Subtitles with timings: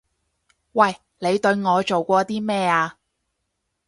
[0.71, 0.95] 喂！
[1.19, 2.97] 你對我做過啲咩啊？